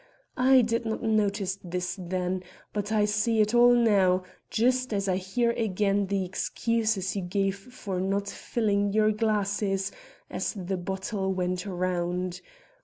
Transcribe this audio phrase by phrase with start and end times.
[0.39, 2.41] I did not notice this then,
[2.73, 7.55] but I see it all now, just as I hear again the excuses you gave
[7.55, 9.91] for not filling your glasses
[10.27, 12.41] as the bottle went round.